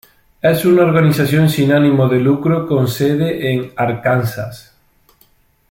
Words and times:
Es 0.41 0.65
una 0.65 0.81
organización 0.81 1.47
sin 1.47 1.71
ánimo 1.71 2.07
de 2.07 2.19
lucro 2.19 2.65
con 2.65 2.87
sede 2.87 3.53
en 3.53 3.71
Arkansas. 3.75 4.75